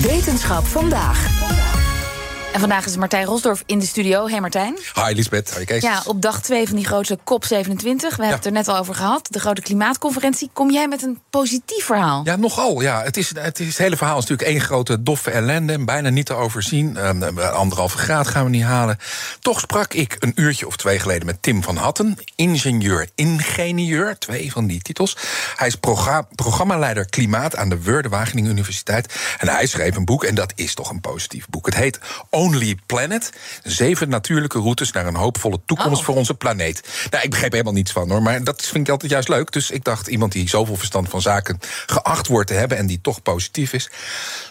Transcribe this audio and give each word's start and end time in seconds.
Wetenschap 0.00 0.66
vandaag. 0.66 1.33
En 2.54 2.60
vandaag 2.60 2.86
is 2.86 2.96
Martijn 2.96 3.24
Rosdorf 3.24 3.62
in 3.66 3.78
de 3.78 3.86
studio. 3.86 4.28
Hey 4.28 4.40
Martijn. 4.40 4.78
Hi 4.94 5.14
Lisbeth, 5.14 5.56
hi 5.58 5.64
Kees. 5.64 5.82
Ja, 5.82 6.02
op 6.06 6.22
dag 6.22 6.42
2 6.42 6.66
van 6.66 6.76
die 6.76 6.84
grote 6.84 7.18
COP27. 7.18 7.24
We 7.84 8.06
hebben 8.08 8.28
het 8.28 8.46
er 8.46 8.52
net 8.52 8.68
al 8.68 8.76
over 8.76 8.94
gehad. 8.94 9.26
De 9.30 9.38
grote 9.40 9.60
klimaatconferentie. 9.60 10.50
Kom 10.52 10.70
jij 10.70 10.88
met 10.88 11.02
een 11.02 11.20
positief 11.30 11.84
verhaal? 11.84 12.20
Ja, 12.24 12.36
nogal. 12.36 12.80
Ja. 12.80 13.02
Het, 13.02 13.16
is, 13.16 13.34
het, 13.34 13.60
is, 13.60 13.66
het 13.66 13.76
hele 13.78 13.96
verhaal 13.96 14.18
is 14.18 14.26
natuurlijk 14.26 14.48
één 14.48 14.60
grote 14.60 15.02
doffe 15.02 15.30
ellende. 15.30 15.84
Bijna 15.84 16.08
niet 16.08 16.26
te 16.26 16.34
overzien. 16.34 17.06
Um, 17.06 17.38
anderhalve 17.38 17.98
graad 17.98 18.28
gaan 18.28 18.44
we 18.44 18.50
niet 18.50 18.62
halen. 18.62 18.98
Toch 19.40 19.60
sprak 19.60 19.94
ik 19.94 20.16
een 20.18 20.32
uurtje 20.34 20.66
of 20.66 20.76
twee 20.76 20.98
geleden 20.98 21.26
met 21.26 21.42
Tim 21.42 21.62
van 21.62 21.76
Hatten. 21.76 22.18
Ingenieur-ingenieur, 22.36 24.18
twee 24.18 24.52
van 24.52 24.66
die 24.66 24.82
titels. 24.82 25.16
Hij 25.56 25.66
is 25.66 25.74
progra 25.74 26.26
programmaleider 26.34 27.08
klimaat 27.08 27.56
aan 27.56 27.68
de 27.68 27.82
Wörde 27.82 28.08
Wageningen 28.08 28.50
Universiteit. 28.50 29.14
En 29.38 29.48
hij 29.48 29.66
schreef 29.66 29.96
een 29.96 30.04
boek, 30.04 30.24
en 30.24 30.34
dat 30.34 30.52
is 30.54 30.74
toch 30.74 30.90
een 30.90 31.00
positief 31.00 31.48
boek. 31.48 31.66
Het 31.66 31.74
heet 31.74 31.98
Only 32.44 32.76
Planet. 32.86 33.30
Zeven 33.62 34.08
natuurlijke 34.08 34.58
routes 34.58 34.92
naar 34.92 35.06
een 35.06 35.14
hoopvolle 35.14 35.60
toekomst 35.66 35.98
Oh. 35.98 36.04
voor 36.04 36.14
onze 36.16 36.34
planeet. 36.34 36.88
Nou, 37.10 37.24
ik 37.24 37.30
begreep 37.30 37.52
helemaal 37.52 37.72
niets 37.72 37.92
van 37.92 38.10
hoor. 38.10 38.22
Maar 38.22 38.44
dat 38.44 38.62
vind 38.62 38.86
ik 38.86 38.92
altijd 38.92 39.10
juist 39.10 39.28
leuk. 39.28 39.52
Dus 39.52 39.70
ik 39.70 39.84
dacht, 39.84 40.06
iemand 40.06 40.32
die 40.32 40.48
zoveel 40.48 40.76
verstand 40.76 41.08
van 41.08 41.20
zaken 41.20 41.58
geacht 41.86 42.26
wordt 42.26 42.48
te 42.48 42.54
hebben 42.54 42.78
en 42.78 42.86
die 42.86 43.00
toch 43.02 43.22
positief 43.22 43.72
is. 43.72 43.90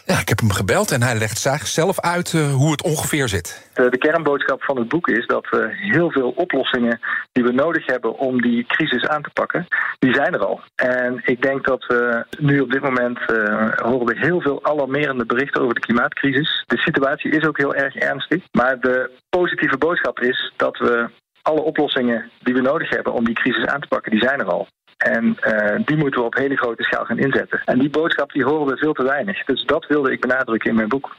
Ja, 0.05 0.19
ik 0.19 0.29
heb 0.29 0.39
hem 0.39 0.51
gebeld 0.51 0.91
en 0.91 1.03
hij 1.03 1.15
legt 1.15 1.49
zelf 1.63 1.99
uit 1.99 2.33
uh, 2.33 2.53
hoe 2.53 2.71
het 2.71 2.83
ongeveer 2.83 3.27
zit. 3.27 3.69
De, 3.73 3.89
de, 3.89 3.97
kernboodschap 3.97 4.63
van 4.63 4.77
het 4.77 4.87
boek 4.87 5.07
is 5.07 5.27
dat 5.27 5.49
we 5.49 5.69
heel 5.71 6.11
veel 6.11 6.29
oplossingen 6.29 6.99
die 7.31 7.43
we 7.43 7.51
nodig 7.51 7.85
hebben 7.85 8.17
om 8.17 8.41
die 8.41 8.65
crisis 8.65 9.07
aan 9.07 9.21
te 9.21 9.29
pakken, 9.33 9.67
die 9.99 10.13
zijn 10.13 10.33
er 10.33 10.45
al. 10.45 10.61
En 10.75 11.21
ik 11.25 11.41
denk 11.41 11.65
dat 11.65 11.85
we 11.85 12.25
nu 12.39 12.59
op 12.59 12.71
dit 12.71 12.81
moment 12.81 13.19
uh, 13.19 13.69
horen 13.75 14.05
we 14.05 14.17
heel 14.17 14.41
veel 14.41 14.65
alarmerende 14.65 15.25
berichten 15.25 15.61
over 15.61 15.75
de 15.75 15.81
klimaatcrisis. 15.81 16.63
De 16.67 16.77
situatie 16.77 17.31
is 17.31 17.45
ook 17.45 17.57
heel 17.57 17.75
erg 17.75 17.95
ernstig. 17.95 18.43
Maar 18.51 18.79
de 18.79 19.11
positieve 19.29 19.77
boodschap 19.77 20.19
is 20.19 20.53
dat 20.55 20.77
we 20.77 21.09
alle 21.41 21.61
oplossingen 21.61 22.31
die 22.39 22.53
we 22.53 22.61
nodig 22.61 22.89
hebben 22.89 23.13
om 23.13 23.25
die 23.25 23.35
crisis 23.35 23.65
aan 23.65 23.81
te 23.81 23.87
pakken, 23.87 24.11
die 24.11 24.23
zijn 24.23 24.39
er 24.39 24.51
al. 24.51 24.67
En 25.03 25.37
uh, 25.41 25.85
die 25.85 25.97
moeten 25.97 26.19
we 26.19 26.25
op 26.25 26.35
hele 26.35 26.55
grote 26.55 26.83
schaal 26.83 27.05
gaan 27.05 27.19
inzetten. 27.19 27.61
En 27.65 27.79
die 27.79 27.89
boodschap 27.89 28.31
die 28.31 28.43
horen 28.43 28.67
we 28.67 28.77
veel 28.77 28.93
te 28.93 29.03
weinig. 29.03 29.45
Dus 29.45 29.65
dat 29.65 29.85
wilde 29.87 30.11
ik 30.11 30.21
benadrukken 30.21 30.69
in 30.69 30.75
mijn 30.75 30.89
boek. 30.89 31.15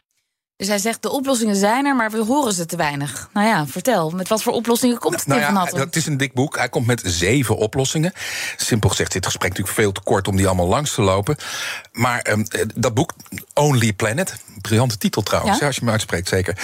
Dus 0.56 0.68
hij 0.68 0.78
zegt, 0.78 1.02
de 1.02 1.10
oplossingen 1.10 1.56
zijn 1.56 1.86
er, 1.86 1.96
maar 1.96 2.10
we 2.10 2.24
horen 2.24 2.52
ze 2.52 2.66
te 2.66 2.76
weinig. 2.76 3.28
Nou 3.32 3.46
ja, 3.46 3.66
vertel, 3.66 4.10
met 4.10 4.28
wat 4.28 4.42
voor 4.42 4.52
oplossingen 4.52 4.98
komt 4.98 5.26
nou, 5.26 5.40
Tim 5.40 5.40
nou 5.40 5.52
van 5.52 5.56
Hatten? 5.56 5.80
Het 5.80 5.96
is 5.96 6.06
een 6.06 6.16
dik 6.16 6.32
boek. 6.32 6.56
Hij 6.56 6.68
komt 6.68 6.86
met 6.86 7.02
zeven 7.04 7.56
oplossingen. 7.56 8.12
Simpel 8.56 8.88
gezegd, 8.88 9.12
dit 9.12 9.24
gesprek 9.24 9.50
natuurlijk 9.50 9.76
veel 9.76 9.92
te 9.92 10.00
kort 10.02 10.28
om 10.28 10.36
die 10.36 10.46
allemaal 10.46 10.68
langs 10.68 10.94
te 10.94 11.02
lopen. 11.02 11.36
Maar 11.92 12.26
um, 12.30 12.44
dat 12.74 12.94
boek, 12.94 13.12
Only 13.54 13.92
Planet, 13.92 14.44
briljante 14.68 14.98
titel 14.98 15.22
trouwens, 15.22 15.58
ja? 15.58 15.66
als 15.66 15.74
je 15.74 15.80
hem 15.80 15.90
uitspreekt 15.90 16.28
zeker. 16.28 16.58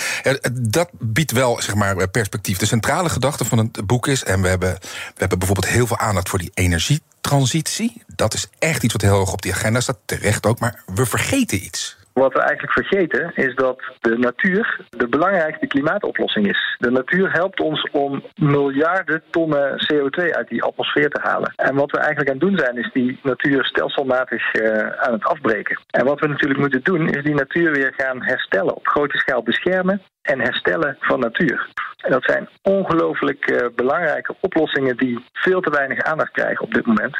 Dat 0.53 0.89
biedt 0.98 1.33
wel 1.33 1.62
zeg 1.62 1.75
maar, 1.75 2.09
perspectief. 2.09 2.59
De 2.59 2.67
centrale 2.67 3.09
gedachte 3.09 3.45
van 3.45 3.59
het 3.59 3.87
boek 3.87 4.07
is, 4.07 4.25
en 4.25 4.42
we 4.42 4.48
hebben, 4.48 4.79
we 4.80 5.14
hebben 5.17 5.39
bijvoorbeeld 5.39 5.73
heel 5.73 5.86
veel 5.86 5.98
aandacht 5.98 6.29
voor 6.29 6.39
die 6.39 6.51
energie 6.55 7.02
transitie. 7.20 8.02
Dat 8.07 8.35
is 8.35 8.47
echt 8.58 8.83
iets 8.83 8.92
wat 8.92 9.02
heel 9.02 9.17
hoog 9.17 9.33
op 9.33 9.42
die 9.42 9.52
agenda 9.52 9.80
staat, 9.80 9.98
terecht 10.05 10.47
ook, 10.47 10.58
maar 10.58 10.83
we 10.95 11.07
vergeten 11.07 11.64
iets. 11.64 11.97
Wat 12.13 12.33
we 12.33 12.41
eigenlijk 12.41 12.73
vergeten 12.73 13.33
is 13.35 13.55
dat 13.55 13.83
de 14.01 14.19
natuur 14.19 14.81
de 14.89 15.09
belangrijkste 15.09 15.67
klimaatoplossing 15.67 16.48
is. 16.48 16.77
De 16.79 16.91
natuur 16.91 17.33
helpt 17.33 17.61
ons 17.61 17.89
om 17.93 18.23
miljarden 18.35 19.23
tonnen 19.31 19.93
CO2 19.93 20.31
uit 20.31 20.48
die 20.48 20.63
atmosfeer 20.63 21.11
te 21.11 21.21
halen. 21.23 21.53
En 21.57 21.75
wat 21.75 21.91
we 21.91 21.98
eigenlijk 21.98 22.31
aan 22.31 22.39
het 22.39 22.48
doen 22.48 22.59
zijn, 22.59 22.77
is 22.77 22.91
die 22.93 23.19
natuur 23.23 23.65
stelselmatig 23.65 24.55
uh, 24.55 24.89
aan 24.89 25.13
het 25.13 25.25
afbreken. 25.25 25.81
En 25.91 26.05
wat 26.05 26.21
we 26.21 26.27
natuurlijk 26.27 26.61
moeten 26.61 26.83
doen, 26.83 27.09
is 27.09 27.25
die 27.25 27.35
natuur 27.35 27.73
weer 27.73 27.93
gaan 27.97 28.23
herstellen. 28.23 28.77
Op 28.77 28.87
grote 28.87 29.19
schaal 29.19 29.42
beschermen 29.42 30.03
en 30.23 30.41
herstellen 30.41 30.97
van 31.01 31.21
natuur. 31.21 31.69
En 31.97 32.11
dat 32.11 32.25
zijn 32.25 32.48
ongelooflijk 32.63 33.51
uh, 33.51 33.67
belangrijke 33.77 34.35
oplossingen 34.41 34.97
die 34.97 35.25
veel 35.33 35.61
te 35.61 35.71
weinig 35.71 36.03
aandacht 36.03 36.33
krijgen 36.33 36.65
op 36.65 36.75
dit 36.75 36.87
moment. 36.87 37.17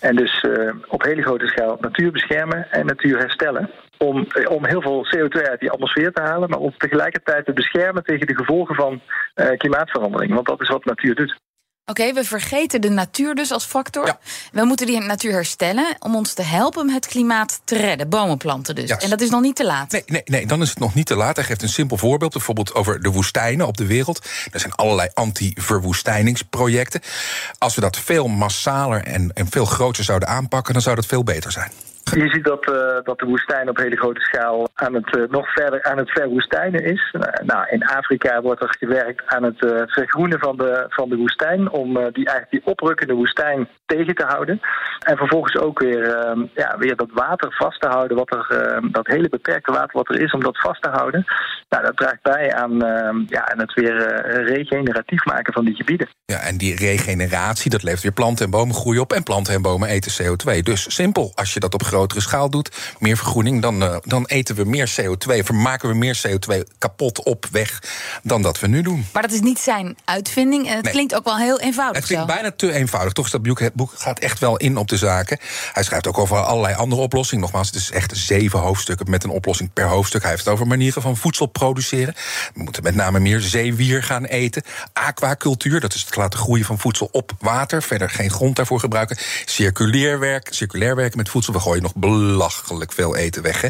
En 0.00 0.16
dus 0.16 0.42
uh, 0.42 0.74
op 0.88 1.02
hele 1.02 1.22
grote 1.22 1.46
schaal 1.46 1.76
natuur 1.80 2.12
beschermen 2.12 2.70
en 2.70 2.86
natuur 2.86 3.18
herstellen. 3.18 3.70
Om, 3.98 4.26
om 4.48 4.66
heel 4.66 4.80
veel 4.80 5.06
CO2 5.16 5.48
uit 5.48 5.60
die 5.60 5.70
atmosfeer 5.70 6.12
te 6.12 6.22
halen, 6.22 6.50
maar 6.50 6.58
om 6.58 6.74
tegelijkertijd 6.76 7.44
te 7.44 7.52
beschermen 7.52 8.04
tegen 8.04 8.26
de 8.26 8.36
gevolgen 8.36 8.74
van 8.74 9.00
uh, 9.34 9.56
klimaatverandering. 9.56 10.34
Want 10.34 10.46
dat 10.46 10.60
is 10.60 10.68
wat 10.68 10.84
natuur 10.84 11.14
doet. 11.14 11.40
Oké, 11.88 12.00
okay, 12.00 12.14
we 12.14 12.24
vergeten 12.24 12.80
de 12.80 12.90
natuur 12.90 13.34
dus 13.34 13.50
als 13.52 13.64
factor. 13.64 14.06
Ja. 14.06 14.18
We 14.52 14.64
moeten 14.64 14.86
die 14.86 15.00
natuur 15.00 15.32
herstellen 15.32 15.96
om 15.98 16.16
ons 16.16 16.32
te 16.34 16.42
helpen 16.42 16.90
het 16.90 17.06
klimaat 17.06 17.60
te 17.64 17.76
redden. 17.76 18.08
Bomen 18.08 18.36
planten 18.36 18.74
dus. 18.74 18.88
Yes. 18.88 19.04
En 19.04 19.10
dat 19.10 19.20
is 19.20 19.30
nog 19.30 19.40
niet 19.40 19.56
te 19.56 19.64
laat. 19.64 19.92
Nee, 19.92 20.02
nee, 20.06 20.22
nee, 20.24 20.46
dan 20.46 20.62
is 20.62 20.68
het 20.68 20.78
nog 20.78 20.94
niet 20.94 21.06
te 21.06 21.16
laat. 21.16 21.36
Hij 21.36 21.44
geeft 21.44 21.62
een 21.62 21.68
simpel 21.68 21.96
voorbeeld, 21.96 22.32
bijvoorbeeld 22.32 22.74
over 22.74 23.02
de 23.02 23.10
woestijnen 23.10 23.66
op 23.66 23.76
de 23.76 23.86
wereld. 23.86 24.26
Er 24.52 24.60
zijn 24.60 24.72
allerlei 24.72 25.08
anti-verwoestijningsprojecten. 25.14 27.00
Als 27.58 27.74
we 27.74 27.80
dat 27.80 27.98
veel 27.98 28.28
massaler 28.28 29.02
en, 29.04 29.30
en 29.34 29.50
veel 29.50 29.64
groter 29.64 30.04
zouden 30.04 30.28
aanpakken, 30.28 30.72
dan 30.72 30.82
zou 30.82 30.96
dat 30.96 31.06
veel 31.06 31.22
beter 31.22 31.52
zijn. 31.52 31.70
Je 32.22 32.28
ziet 32.28 32.44
dat, 32.44 32.68
uh, 32.70 32.76
dat 33.04 33.18
de 33.18 33.26
woestijn 33.26 33.68
op 33.68 33.76
hele 33.76 33.96
grote 33.96 34.20
schaal 34.20 34.68
aan 34.74 34.94
het, 34.94 35.16
uh, 35.16 35.28
nog 35.28 35.52
verder 35.52 35.82
aan 35.82 35.98
het 35.98 36.10
verwoestijnen 36.10 36.84
is. 36.84 37.12
Uh, 37.12 37.22
nou, 37.46 37.68
in 37.68 37.84
Afrika 37.84 38.40
wordt 38.40 38.62
er 38.62 38.74
gewerkt 38.78 39.26
aan 39.26 39.42
het 39.42 39.56
vergroenen 39.86 40.38
van 40.38 40.56
de, 40.56 40.86
van 40.88 41.08
de 41.08 41.16
woestijn. 41.16 41.70
Om 41.70 41.94
die, 41.94 42.26
eigenlijk 42.26 42.50
die 42.50 42.66
oprukkende 42.66 43.14
woestijn 43.14 43.68
tegen 43.86 44.14
te 44.14 44.24
houden. 44.24 44.60
En 44.98 45.16
vervolgens 45.16 45.56
ook 45.56 45.78
weer, 45.78 46.08
ja, 46.54 46.78
weer 46.78 46.96
dat 46.96 47.10
water 47.12 47.52
vast 47.52 47.80
te 47.80 47.88
houden. 47.88 48.16
Wat 48.16 48.30
er, 48.30 48.80
dat 48.92 49.06
hele 49.06 49.28
beperkte 49.28 49.72
water 49.72 49.96
wat 49.96 50.08
er 50.08 50.20
is, 50.20 50.32
om 50.32 50.42
dat 50.42 50.60
vast 50.60 50.82
te 50.82 50.88
houden. 50.88 51.24
Nou, 51.68 51.84
dat 51.84 51.96
draagt 51.96 52.22
bij 52.22 52.54
aan, 52.54 52.78
ja, 53.28 53.48
aan 53.52 53.58
het 53.58 53.74
weer 53.74 53.96
regeneratief 54.44 55.24
maken 55.24 55.52
van 55.52 55.64
die 55.64 55.74
gebieden. 55.74 56.08
Ja, 56.24 56.38
en 56.38 56.56
die 56.56 56.76
regeneratie, 56.76 57.70
dat 57.70 57.82
levert 57.82 58.02
weer 58.02 58.12
planten 58.12 58.44
en 58.44 58.50
bomen 58.50 58.74
groeien 58.74 59.00
op. 59.00 59.12
En 59.12 59.22
planten 59.22 59.54
en 59.54 59.62
bomen 59.62 59.88
eten 59.88 60.12
CO2. 60.24 60.58
Dus 60.62 60.94
simpel, 60.94 61.32
als 61.34 61.54
je 61.54 61.60
dat 61.60 61.74
op 61.74 61.82
grotere 62.06 62.28
schaal 62.28 62.50
doet, 62.50 62.70
meer 62.98 63.16
vergroening, 63.16 63.62
dan, 63.62 63.82
uh, 63.82 63.96
dan 64.04 64.26
eten 64.26 64.54
we 64.54 64.64
meer 64.64 64.90
CO2, 65.00 65.44
vermaken 65.44 65.88
we 65.88 65.94
meer 65.94 66.20
CO2 66.26 66.62
kapot 66.78 67.22
op 67.22 67.46
weg 67.50 67.82
dan 68.22 68.42
dat 68.42 68.60
we 68.60 68.66
nu 68.66 68.82
doen. 68.82 69.06
Maar 69.12 69.22
dat 69.22 69.32
is 69.32 69.40
niet 69.40 69.58
zijn 69.58 69.96
uitvinding. 70.04 70.68
Het 70.68 70.82
nee. 70.82 70.92
klinkt 70.92 71.14
ook 71.14 71.24
wel 71.24 71.36
heel 71.36 71.60
eenvoudig. 71.60 71.96
Het 71.96 72.06
klinkt 72.06 72.28
zo. 72.28 72.34
bijna 72.34 72.50
te 72.56 72.72
eenvoudig. 72.72 73.12
Toch 73.12 73.24
is 73.24 73.30
dat 73.30 73.42
boek, 73.42 73.60
het 73.60 73.74
boek 73.74 73.92
gaat 73.96 74.18
echt 74.18 74.38
wel 74.38 74.56
in 74.56 74.76
op 74.76 74.88
de 74.88 74.96
zaken. 74.96 75.38
Hij 75.72 75.82
schrijft 75.82 76.06
ook 76.06 76.18
over 76.18 76.36
allerlei 76.36 76.74
andere 76.74 77.02
oplossingen. 77.02 77.42
Nogmaals, 77.42 77.66
het 77.66 77.76
is 77.76 77.90
echt 77.90 78.16
zeven 78.16 78.58
hoofdstukken 78.58 79.10
met 79.10 79.24
een 79.24 79.30
oplossing 79.30 79.72
per 79.72 79.86
hoofdstuk. 79.86 80.20
Hij 80.20 80.30
heeft 80.30 80.44
het 80.44 80.52
over 80.52 80.66
manieren 80.66 81.02
van 81.02 81.16
voedsel 81.16 81.46
produceren. 81.46 82.14
We 82.54 82.62
moeten 82.62 82.82
met 82.82 82.94
name 82.94 83.20
meer 83.20 83.40
zeewier 83.40 84.02
gaan 84.02 84.24
eten. 84.24 84.62
Aquacultuur, 84.92 85.80
dat 85.80 85.94
is 85.94 86.04
het 86.04 86.16
laten 86.16 86.38
groeien 86.38 86.64
van 86.64 86.78
voedsel 86.78 87.08
op 87.12 87.32
water. 87.38 87.82
Verder 87.82 88.10
geen 88.10 88.30
grond 88.30 88.56
daarvoor 88.56 88.80
gebruiken. 88.80 89.16
Circulair 89.44 90.18
werk, 90.18 90.48
circulair 90.50 90.96
werken 90.96 91.18
met 91.18 91.28
voedsel. 91.28 91.52
We 91.52 91.60
gooien 91.60 91.82
nog 91.82 91.94
belachelijk 91.96 92.92
veel 92.92 93.16
eten 93.16 93.42
weg. 93.42 93.60
Hè. 93.60 93.68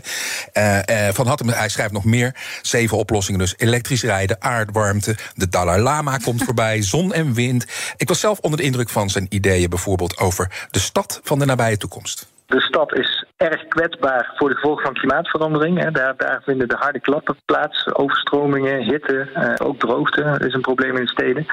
Uh, 0.88 1.06
uh, 1.08 1.14
van 1.14 1.26
Hattem, 1.26 1.48
hij 1.48 1.68
schrijft 1.68 1.92
nog 1.92 2.04
meer. 2.04 2.34
Zeven 2.62 2.96
oplossingen 2.96 3.40
dus. 3.40 3.54
Elektrisch 3.56 4.02
rijden, 4.02 4.36
aardwarmte. 4.42 5.16
De 5.34 5.48
Dalai 5.48 5.82
Lama 5.82 6.16
komt 6.16 6.44
voorbij. 6.44 6.82
Zon 6.82 7.12
en 7.12 7.34
wind. 7.34 7.66
Ik 7.96 8.08
was 8.08 8.20
zelf 8.20 8.38
onder 8.38 8.58
de 8.58 8.64
indruk 8.64 8.88
van 8.88 9.10
zijn 9.10 9.26
ideeën 9.28 9.70
bijvoorbeeld 9.70 10.18
over 10.18 10.66
de 10.70 10.78
stad 10.78 11.20
van 11.22 11.38
de 11.38 11.44
nabije 11.44 11.76
toekomst. 11.76 12.26
De 12.46 12.60
stad 12.60 12.92
is 12.92 13.25
erg 13.36 13.68
kwetsbaar 13.68 14.32
voor 14.36 14.48
de 14.48 14.54
gevolgen 14.54 14.84
van 14.84 14.94
klimaatverandering. 14.94 15.90
Daar, 15.90 16.16
daar 16.16 16.42
vinden 16.44 16.68
de 16.68 16.76
harde 16.78 17.00
klappen 17.00 17.36
plaats. 17.44 17.94
Overstromingen, 17.94 18.82
hitte, 18.82 19.28
uh, 19.34 19.66
ook 19.66 19.78
droogte 19.78 20.40
is 20.46 20.54
een 20.54 20.60
probleem 20.60 20.96
in 20.96 21.04
de 21.04 21.10
steden. 21.10 21.46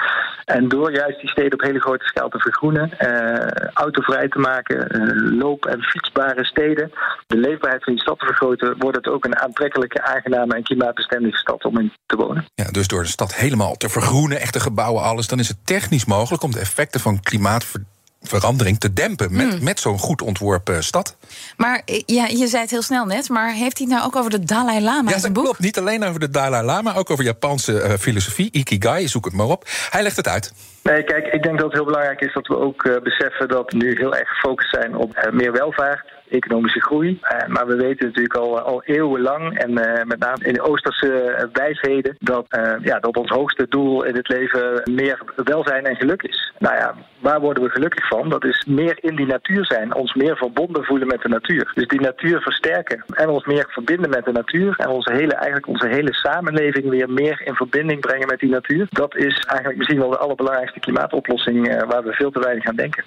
En 0.45 0.67
door 0.67 0.91
juist 0.91 1.19
die 1.19 1.29
steden 1.29 1.53
op 1.53 1.61
hele 1.61 1.79
grote 1.79 2.05
schaal 2.05 2.29
te 2.29 2.39
vergroenen, 2.39 2.91
uh, 2.99 3.69
autovrij 3.73 4.27
te 4.27 4.39
maken, 4.39 4.77
uh, 4.77 5.39
loop- 5.39 5.65
en 5.65 5.81
fietsbare 5.81 6.45
steden, 6.45 6.91
de 7.27 7.37
leefbaarheid 7.37 7.83
van 7.83 7.93
die 7.93 8.01
stad 8.01 8.19
te 8.19 8.25
vergroten, 8.25 8.75
wordt 8.77 8.97
het 8.97 9.07
ook 9.07 9.25
een 9.25 9.39
aantrekkelijke, 9.39 10.01
aangename 10.01 10.55
en 10.55 10.63
klimaatbestendige 10.63 11.37
stad 11.37 11.63
om 11.63 11.79
in 11.79 11.93
te 12.05 12.15
wonen. 12.15 12.45
Ja, 12.55 12.71
dus 12.71 12.87
door 12.87 13.03
de 13.03 13.09
stad 13.09 13.35
helemaal 13.35 13.75
te 13.75 13.89
vergroenen, 13.89 14.39
echte 14.39 14.59
gebouwen, 14.59 15.03
alles, 15.03 15.27
dan 15.27 15.39
is 15.39 15.47
het 15.47 15.65
technisch 15.65 16.05
mogelijk 16.05 16.43
om 16.43 16.51
de 16.51 16.59
effecten 16.59 16.99
van 16.99 17.19
klimaatverandering 17.19 17.91
verandering 18.23 18.79
te 18.79 18.93
dempen 18.93 19.35
met, 19.35 19.61
met 19.61 19.79
zo'n 19.79 19.99
goed 19.99 20.21
ontworpen 20.21 20.83
stad. 20.83 21.17
Maar 21.57 21.81
eh, 21.85 22.01
ja, 22.05 22.25
je 22.25 22.47
zei 22.47 22.61
het 22.61 22.71
heel 22.71 22.81
snel 22.81 23.05
net, 23.05 23.29
maar 23.29 23.51
heeft 23.51 23.77
hij 23.77 23.87
het 23.87 23.95
nou 23.95 24.05
ook 24.05 24.15
over 24.15 24.31
de 24.31 24.43
Dalai 24.43 24.81
Lama 24.81 24.93
Ja, 24.93 24.99
in 24.99 25.05
dat 25.05 25.19
zijn 25.19 25.33
boek? 25.33 25.43
klopt. 25.43 25.59
Niet 25.59 25.77
alleen 25.77 26.03
over 26.03 26.19
de 26.19 26.29
Dalai 26.29 26.65
Lama, 26.65 26.95
ook 26.95 27.09
over 27.09 27.23
Japanse 27.23 27.81
eh, 27.81 27.93
filosofie, 27.93 28.49
Ikigai, 28.51 29.07
zoek 29.07 29.25
het 29.25 29.33
maar 29.33 29.47
op. 29.47 29.63
Hij 29.89 30.03
legt 30.03 30.17
het 30.17 30.27
uit. 30.27 30.53
Nee, 30.83 31.03
kijk, 31.03 31.27
ik 31.27 31.43
denk 31.43 31.55
dat 31.55 31.65
het 31.65 31.73
heel 31.73 31.85
belangrijk 31.85 32.21
is 32.21 32.33
dat 32.33 32.47
we 32.47 32.57
ook 32.57 32.83
eh, 32.83 33.01
beseffen 33.03 33.47
dat 33.47 33.71
we 33.71 33.77
nu 33.77 33.95
heel 33.97 34.15
erg 34.15 34.29
gefocust 34.29 34.69
zijn 34.69 34.95
op 34.95 35.29
meer 35.31 35.51
welvaart, 35.51 36.11
economische 36.33 36.81
groei. 36.81 37.19
Eh, 37.21 37.47
maar 37.47 37.67
we 37.67 37.75
weten 37.75 38.05
natuurlijk 38.05 38.35
al, 38.35 38.59
al 38.59 38.83
eeuwenlang, 38.83 39.57
en 39.57 39.77
eh, 39.77 40.03
met 40.05 40.19
name 40.19 40.45
in 40.45 40.53
de 40.53 40.61
Oosterse 40.61 41.49
wijsheden, 41.53 42.15
dat, 42.19 42.45
eh, 42.49 42.73
ja, 42.81 42.99
dat 42.99 43.17
ons 43.17 43.29
hoogste 43.29 43.65
doel 43.69 44.03
in 44.03 44.15
het 44.15 44.27
leven 44.27 44.81
meer 44.91 45.21
welzijn 45.35 45.85
en 45.85 45.95
geluk 45.95 46.21
is. 46.21 46.53
Nou 46.59 46.75
ja, 46.75 46.95
waar 47.19 47.39
worden 47.39 47.63
we 47.63 47.69
gelukkig 47.69 48.07
van? 48.07 48.12
Dat 48.21 48.43
is 48.43 48.65
meer 48.65 48.97
in 49.01 49.15
die 49.15 49.25
natuur 49.25 49.65
zijn, 49.65 49.95
ons 49.95 50.13
meer 50.13 50.37
verbonden 50.37 50.83
voelen 50.83 51.07
met 51.07 51.21
de 51.21 51.29
natuur. 51.29 51.71
Dus 51.73 51.87
die 51.87 52.01
natuur 52.01 52.41
versterken 52.41 53.03
en 53.07 53.29
ons 53.29 53.45
meer 53.45 53.65
verbinden 53.69 54.09
met 54.09 54.25
de 54.25 54.31
natuur 54.31 54.75
en 54.77 54.87
onze 54.87 55.13
hele, 55.13 55.33
eigenlijk 55.33 55.67
onze 55.67 55.87
hele 55.87 56.13
samenleving 56.13 56.89
weer 56.89 57.09
meer 57.09 57.41
in 57.45 57.53
verbinding 57.53 57.99
brengen 57.99 58.27
met 58.27 58.39
die 58.39 58.49
natuur. 58.49 58.87
Dat 58.89 59.15
is 59.15 59.39
eigenlijk 59.39 59.77
misschien 59.77 59.99
wel 59.99 60.09
de 60.09 60.17
allerbelangrijkste 60.17 60.79
klimaatoplossing 60.79 61.67
eh, 61.67 61.89
waar 61.89 62.03
we 62.03 62.13
veel 62.13 62.31
te 62.31 62.39
weinig 62.39 62.65
aan 62.65 62.75
denken. 62.75 63.03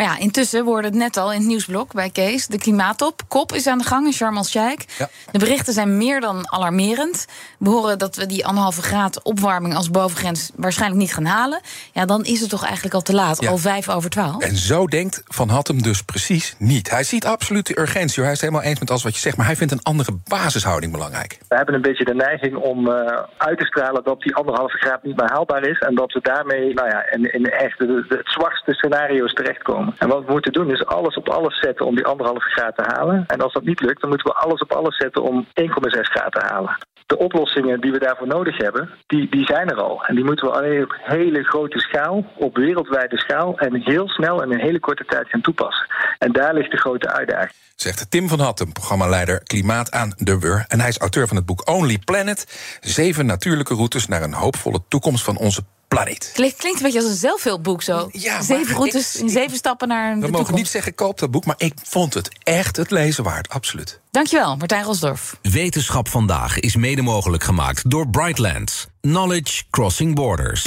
Maar 0.00 0.04
ja, 0.04 0.18
intussen 0.18 0.64
worden 0.64 0.90
het 0.90 1.00
net 1.00 1.16
al 1.16 1.32
in 1.32 1.38
het 1.38 1.48
nieuwsblok 1.48 1.92
bij 1.92 2.10
Kees. 2.10 2.46
De 2.46 2.58
klimaattop. 2.58 3.22
Kop 3.28 3.52
is 3.52 3.66
aan 3.66 3.78
de 3.78 3.84
gang 3.84 4.06
in 4.06 4.12
Sharm 4.12 4.36
el-Sheikh. 4.36 4.84
Ja. 4.98 5.08
De 5.30 5.38
berichten 5.38 5.72
zijn 5.72 5.96
meer 5.96 6.20
dan 6.20 6.52
alarmerend. 6.52 7.26
We 7.58 7.68
horen 7.68 7.98
dat 7.98 8.16
we 8.16 8.26
die 8.26 8.46
anderhalve 8.46 8.82
graad 8.82 9.22
opwarming 9.22 9.74
als 9.74 9.90
bovengrens 9.90 10.50
waarschijnlijk 10.56 11.00
niet 11.00 11.14
gaan 11.14 11.24
halen. 11.24 11.60
Ja, 11.92 12.04
dan 12.04 12.24
is 12.24 12.40
het 12.40 12.50
toch 12.50 12.64
eigenlijk 12.64 12.94
al 12.94 13.02
te 13.02 13.14
laat. 13.14 13.42
Ja. 13.42 13.48
Al 13.48 13.56
vijf 13.56 13.88
over 13.88 14.10
twaalf. 14.10 14.42
En 14.42 14.56
zo 14.56 14.86
denkt 14.86 15.22
Van 15.24 15.48
Hattem 15.48 15.82
dus 15.82 16.02
precies 16.02 16.54
niet. 16.58 16.90
Hij 16.90 17.04
ziet 17.04 17.26
absoluut 17.26 17.66
de 17.66 17.80
urgentie. 17.80 18.22
Hij 18.22 18.32
is 18.32 18.40
het 18.40 18.48
helemaal 18.50 18.70
eens 18.70 18.80
met 18.80 18.90
alles 18.90 19.02
wat 19.02 19.14
je 19.14 19.20
zegt. 19.20 19.36
Maar 19.36 19.46
hij 19.46 19.56
vindt 19.56 19.72
een 19.72 19.82
andere 19.82 20.12
basishouding 20.28 20.92
belangrijk. 20.92 21.38
We 21.48 21.56
hebben 21.56 21.74
een 21.74 21.82
beetje 21.82 22.04
de 22.04 22.14
neiging 22.14 22.56
om 22.56 22.88
eh, 22.88 23.22
uit 23.36 23.58
te 23.58 23.64
stralen 23.64 24.04
dat 24.04 24.20
die 24.20 24.34
anderhalve 24.34 24.76
graad 24.76 25.02
niet 25.02 25.16
meer 25.16 25.30
haalbaar 25.30 25.66
is. 25.68 25.78
En 25.78 25.94
dat 25.94 26.12
we 26.12 26.20
daarmee 26.22 26.74
nou 26.74 26.88
ja, 26.88 27.10
in, 27.12 27.32
in 27.32 27.44
echt 27.44 27.78
de, 27.78 27.86
de, 27.86 28.16
het 28.16 28.28
zwartste 28.28 28.72
scenario's 28.72 29.32
terechtkomen. 29.32 29.84
En 29.98 30.08
wat 30.08 30.24
we 30.24 30.32
moeten 30.32 30.52
doen 30.52 30.70
is 30.70 30.86
alles 30.86 31.16
op 31.16 31.28
alles 31.28 31.58
zetten 31.60 31.86
om 31.86 31.94
die 31.94 32.06
anderhalve 32.06 32.40
graad 32.40 32.76
te 32.76 32.84
halen. 32.86 33.24
En 33.26 33.40
als 33.40 33.52
dat 33.52 33.64
niet 33.64 33.80
lukt, 33.80 34.00
dan 34.00 34.10
moeten 34.10 34.28
we 34.28 34.38
alles 34.38 34.60
op 34.60 34.72
alles 34.72 34.96
zetten 34.96 35.22
om 35.22 35.46
1,6 35.60 35.66
graad 36.00 36.32
te 36.32 36.44
halen. 36.46 36.76
De 37.06 37.18
oplossingen 37.18 37.80
die 37.80 37.92
we 37.92 37.98
daarvoor 37.98 38.26
nodig 38.26 38.56
hebben, 38.56 38.90
die, 39.06 39.28
die 39.30 39.44
zijn 39.44 39.70
er 39.70 39.82
al. 39.82 40.04
En 40.04 40.14
die 40.14 40.24
moeten 40.24 40.46
we 40.46 40.52
alleen 40.52 40.82
op 40.82 40.96
hele 41.02 41.42
grote 41.42 41.78
schaal, 41.78 42.24
op 42.36 42.56
wereldwijde 42.56 43.18
schaal... 43.18 43.58
en 43.58 43.82
heel 43.82 44.08
snel 44.08 44.42
en 44.42 44.52
in 44.52 44.58
hele 44.58 44.80
korte 44.80 45.04
tijd 45.04 45.28
gaan 45.28 45.40
toepassen. 45.40 45.86
En 46.18 46.32
daar 46.32 46.54
ligt 46.54 46.70
de 46.70 46.76
grote 46.76 47.12
uitdaging. 47.12 47.52
Zegt 47.76 48.10
Tim 48.10 48.28
van 48.28 48.40
Hattem, 48.40 48.72
programmaleider 48.72 49.42
Klimaat 49.42 49.90
aan 49.90 50.12
de 50.16 50.38
Wur. 50.38 50.64
En 50.68 50.80
hij 50.80 50.88
is 50.88 50.98
auteur 50.98 51.26
van 51.26 51.36
het 51.36 51.46
boek 51.46 51.68
Only 51.68 51.98
Planet. 52.04 52.46
Zeven 52.80 53.26
natuurlijke 53.26 53.74
routes 53.74 54.06
naar 54.06 54.22
een 54.22 54.34
hoopvolle 54.34 54.80
toekomst 54.88 55.24
van 55.24 55.36
onze 55.36 55.62
planeet. 56.02 56.30
Klinkt, 56.32 56.56
klinkt 56.56 56.78
een 56.78 56.84
beetje 56.84 57.00
als 57.00 57.10
een 57.10 57.16
zelfhulpboek 57.16 57.82
zo. 57.82 58.08
Ja, 58.12 58.42
zeven 58.42 58.74
routes 58.74 59.16
in 59.16 59.30
zeven 59.30 59.56
stappen 59.56 59.88
naar 59.88 60.08
de 60.08 60.14
We 60.14 60.20
mogen 60.20 60.32
toekomst. 60.36 60.56
niet 60.62 60.68
zeggen 60.68 60.94
koop 60.94 61.18
dat 61.18 61.30
boek, 61.30 61.44
maar 61.44 61.54
ik 61.58 61.74
vond 61.82 62.14
het 62.14 62.28
echt 62.42 62.76
het 62.76 62.90
lezen 62.90 63.24
waard. 63.24 63.48
Absoluut. 63.48 64.00
Dankjewel, 64.10 64.56
Martijn 64.56 64.84
Rosdorf. 64.84 65.36
Wetenschap 65.42 66.08
vandaag 66.08 66.58
is 66.60 66.76
mede 66.76 67.02
mogelijk 67.02 67.44
gemaakt 67.44 67.90
door 67.90 68.08
Brightlands. 68.08 68.86
Knowledge 69.00 69.62
Crossing 69.70 70.14
Borders. 70.14 70.66